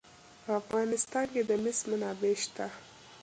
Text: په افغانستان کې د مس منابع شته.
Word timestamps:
په 0.43 0.51
افغانستان 0.61 1.25
کې 1.33 1.41
د 1.49 1.51
مس 1.63 1.79
منابع 1.91 2.33
شته. 2.43 2.67